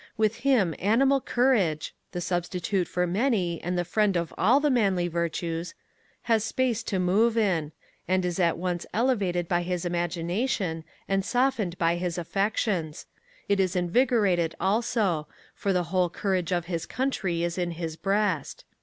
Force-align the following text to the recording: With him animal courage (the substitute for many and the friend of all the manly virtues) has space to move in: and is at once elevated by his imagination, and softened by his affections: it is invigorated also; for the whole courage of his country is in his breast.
With 0.17 0.37
him 0.37 0.73
animal 0.79 1.21
courage 1.21 1.93
(the 2.11 2.21
substitute 2.21 2.87
for 2.87 3.05
many 3.05 3.61
and 3.63 3.77
the 3.77 3.85
friend 3.85 4.17
of 4.17 4.33
all 4.35 4.59
the 4.59 4.71
manly 4.71 5.07
virtues) 5.07 5.75
has 6.23 6.43
space 6.43 6.81
to 6.85 6.97
move 6.97 7.37
in: 7.37 7.71
and 8.07 8.25
is 8.25 8.39
at 8.39 8.57
once 8.57 8.87
elevated 8.95 9.47
by 9.47 9.61
his 9.61 9.85
imagination, 9.85 10.83
and 11.07 11.23
softened 11.23 11.77
by 11.77 11.97
his 11.97 12.17
affections: 12.17 13.05
it 13.47 13.59
is 13.59 13.75
invigorated 13.75 14.55
also; 14.59 15.27
for 15.53 15.71
the 15.71 15.83
whole 15.93 16.09
courage 16.09 16.51
of 16.51 16.65
his 16.65 16.87
country 16.87 17.43
is 17.43 17.59
in 17.59 17.69
his 17.69 17.95
breast. 17.95 18.65